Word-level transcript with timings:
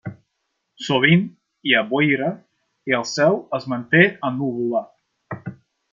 Sovint 0.85 1.27
hi 1.69 1.75
ha 1.75 1.83
boira 1.91 2.31
i 2.93 2.97
el 3.01 3.07
cel 3.13 3.37
es 3.59 3.69
manté 3.75 4.03
ennuvolat. 4.31 5.57